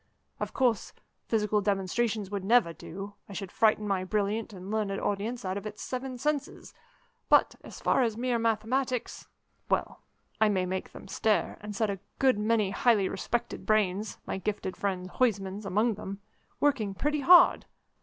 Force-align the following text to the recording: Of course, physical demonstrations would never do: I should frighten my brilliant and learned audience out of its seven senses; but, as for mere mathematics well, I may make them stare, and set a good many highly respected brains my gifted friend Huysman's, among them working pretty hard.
Of 0.39 0.51
course, 0.51 0.93
physical 1.27 1.61
demonstrations 1.61 2.31
would 2.31 2.43
never 2.43 2.73
do: 2.73 3.13
I 3.29 3.33
should 3.33 3.51
frighten 3.51 3.87
my 3.87 4.03
brilliant 4.03 4.51
and 4.51 4.71
learned 4.71 4.99
audience 4.99 5.45
out 5.45 5.57
of 5.57 5.67
its 5.67 5.83
seven 5.83 6.17
senses; 6.17 6.73
but, 7.29 7.53
as 7.63 7.79
for 7.79 8.03
mere 8.17 8.39
mathematics 8.39 9.27
well, 9.69 10.01
I 10.39 10.49
may 10.49 10.65
make 10.65 10.91
them 10.91 11.07
stare, 11.07 11.59
and 11.61 11.75
set 11.75 11.91
a 11.91 11.99
good 12.17 12.39
many 12.39 12.71
highly 12.71 13.09
respected 13.09 13.63
brains 13.67 14.17
my 14.25 14.39
gifted 14.39 14.75
friend 14.75 15.07
Huysman's, 15.07 15.67
among 15.67 15.93
them 15.93 16.19
working 16.59 16.95
pretty 16.95 17.19
hard. 17.19 17.67